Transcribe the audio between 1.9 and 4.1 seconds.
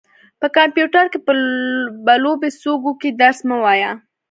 به لوبې څوک وکي درس مه وايه.